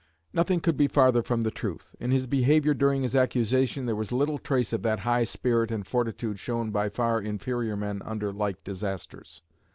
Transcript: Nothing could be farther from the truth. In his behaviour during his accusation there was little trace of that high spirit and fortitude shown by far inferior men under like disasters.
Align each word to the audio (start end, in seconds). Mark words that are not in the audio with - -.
Nothing 0.33 0.61
could 0.61 0.77
be 0.77 0.87
farther 0.87 1.21
from 1.21 1.43
the 1.43 1.51
truth. 1.51 1.95
In 1.99 2.09
his 2.09 2.25
behaviour 2.25 2.73
during 2.73 3.03
his 3.03 3.15
accusation 3.15 3.85
there 3.85 3.95
was 3.95 4.11
little 4.11 4.39
trace 4.39 4.73
of 4.73 4.81
that 4.81 5.01
high 5.01 5.25
spirit 5.25 5.69
and 5.69 5.85
fortitude 5.85 6.39
shown 6.39 6.71
by 6.71 6.89
far 6.89 7.21
inferior 7.21 7.77
men 7.77 8.01
under 8.03 8.33
like 8.33 8.63
disasters. 8.63 9.43